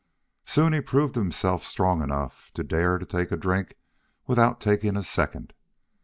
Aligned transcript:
Soon 0.47 0.73
he 0.73 0.81
proved 0.81 1.13
himself 1.13 1.63
strong 1.63 2.01
enough 2.01 2.49
to 2.55 2.63
dare 2.63 2.97
to 2.97 3.05
take 3.05 3.31
a 3.31 3.37
drink 3.37 3.75
without 4.25 4.59
taking 4.59 4.97
a 4.97 5.03
second. 5.03 5.53